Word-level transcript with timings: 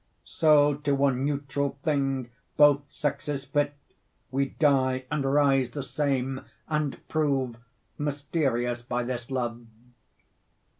So 0.25 0.73
to 0.77 0.95
one 0.95 1.23
neutrall 1.25 1.77
thing 1.83 2.31
both 2.57 2.91
sexes 2.91 3.43
fit, 3.45 3.75
25 4.31 4.31
Wee 4.31 4.45
dye 4.57 5.05
and 5.11 5.31
rise 5.31 5.69
the 5.69 5.83
same, 5.83 6.43
and 6.67 7.07
prove 7.07 7.57
Mysterious 7.99 8.81
by 8.81 9.03
this 9.03 9.29
love. 9.29 9.63